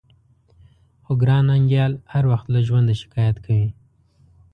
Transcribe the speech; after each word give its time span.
خو 1.03 1.11
ګران 1.21 1.43
ننګيال 1.49 1.93
هر 2.11 2.23
وخت 2.31 2.47
له 2.53 2.59
ژونده 2.67 2.93
شکايت 3.01 3.37
کوي. 3.45 3.69